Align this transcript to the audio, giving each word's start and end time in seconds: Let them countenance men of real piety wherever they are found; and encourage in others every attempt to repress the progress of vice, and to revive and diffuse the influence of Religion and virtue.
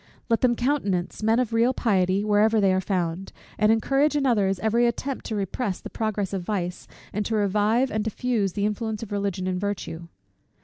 Let 0.29 0.41
them 0.41 0.55
countenance 0.55 1.21
men 1.21 1.37
of 1.39 1.53
real 1.53 1.75
piety 1.75 2.23
wherever 2.25 2.59
they 2.59 2.73
are 2.73 2.81
found; 2.81 3.31
and 3.59 3.71
encourage 3.71 4.15
in 4.15 4.25
others 4.25 4.57
every 4.57 4.87
attempt 4.87 5.27
to 5.27 5.35
repress 5.35 5.79
the 5.79 5.91
progress 5.91 6.33
of 6.33 6.41
vice, 6.41 6.87
and 7.13 7.23
to 7.27 7.35
revive 7.35 7.91
and 7.91 8.03
diffuse 8.03 8.53
the 8.53 8.65
influence 8.65 9.03
of 9.03 9.11
Religion 9.11 9.45
and 9.45 9.61
virtue. 9.61 10.07